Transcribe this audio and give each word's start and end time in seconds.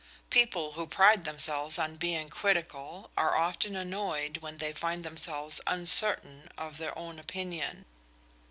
People 0.31 0.71
who 0.71 0.87
pride 0.87 1.25
themselves 1.25 1.77
on 1.77 1.95
being 1.95 2.27
critical 2.31 3.11
are 3.15 3.35
often 3.37 3.75
annoyed 3.75 4.37
when 4.37 4.57
they 4.57 4.73
find 4.73 5.05
themselves 5.05 5.61
uncertain 5.67 6.49
of 6.57 6.77
their 6.79 6.97
own 6.97 7.19
opinion. 7.19 7.85